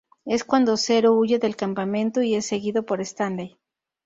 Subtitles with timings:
[0.25, 3.59] Es cuando Zero huye del campamento y es seguido por Stanley.